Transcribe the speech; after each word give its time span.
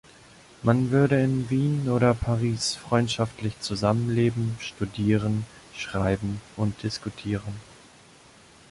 Man 0.63 0.89
würde 0.89 1.21
in 1.21 1.51
Wien 1.51 1.87
oder 1.87 2.15
Paris 2.15 2.73
freundschaftlich 2.73 3.59
zusammenleben, 3.59 4.57
studieren, 4.59 5.45
schreiben 5.77 6.41
und 6.57 6.81
diskutieren. 6.81 7.53